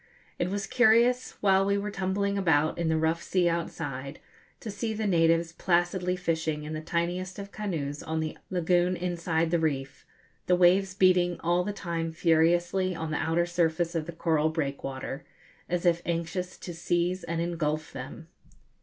[0.39, 4.17] It was curious, while we were tumbling about in the rough sea outside,
[4.59, 9.51] to see the natives placidly fishing in the tiniest of canoes on the lagoon inside
[9.51, 10.03] the reef,
[10.47, 15.23] the waves beating all the time furiously on the outer surface of the coral breakwater,
[15.69, 18.27] as if anxious to seize and engulf them.